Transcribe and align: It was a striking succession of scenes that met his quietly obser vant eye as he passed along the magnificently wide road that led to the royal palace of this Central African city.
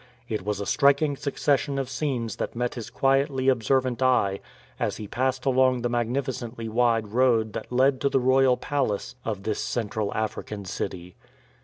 It 0.27 0.43
was 0.43 0.59
a 0.59 0.65
striking 0.65 1.15
succession 1.15 1.77
of 1.77 1.87
scenes 1.87 2.37
that 2.37 2.55
met 2.55 2.73
his 2.73 2.89
quietly 2.89 3.49
obser 3.51 3.79
vant 3.81 4.01
eye 4.01 4.39
as 4.79 4.97
he 4.97 5.07
passed 5.07 5.45
along 5.45 5.83
the 5.83 5.89
magnificently 5.91 6.67
wide 6.67 7.09
road 7.09 7.53
that 7.53 7.71
led 7.71 8.01
to 8.01 8.09
the 8.09 8.19
royal 8.19 8.57
palace 8.57 9.13
of 9.23 9.43
this 9.43 9.59
Central 9.59 10.11
African 10.15 10.65
city. 10.65 11.13